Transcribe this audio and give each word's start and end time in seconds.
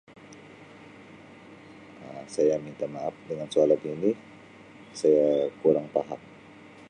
Um 2.01 2.25
Saya 2.35 2.55
minta 2.65 2.85
maap 2.93 3.13
dengan 3.29 3.45
soalan 3.53 3.77
ini 3.93 4.11
saya 4.99 5.29
kurang 5.61 5.87
paham. 5.95 6.17